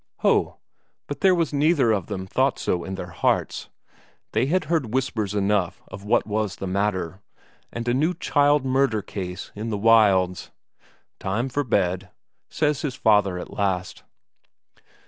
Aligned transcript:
Ho, 0.21 0.57
but 1.05 1.21
there 1.21 1.35
was 1.35 1.53
neither 1.53 1.91
of 1.91 2.07
them 2.07 2.25
thought 2.25 2.57
so 2.57 2.83
in 2.83 2.95
their 2.95 3.11
hearts; 3.11 3.69
they 4.31 4.47
had 4.47 4.63
heard 4.63 4.95
whispers 4.95 5.35
enough 5.35 5.79
of 5.89 6.03
what 6.03 6.25
was 6.25 6.55
the 6.55 6.65
matter; 6.65 7.21
of 7.71 7.87
a 7.87 7.93
new 7.93 8.15
child 8.15 8.65
murder 8.65 9.03
case 9.03 9.51
in 9.53 9.69
the 9.69 9.77
wilds. 9.77 10.49
"Time 11.19 11.49
for 11.49 11.63
bed," 11.63 12.09
says 12.49 12.81
his 12.81 12.95
father 12.95 13.37
at 13.37 13.53
last. 13.53 14.01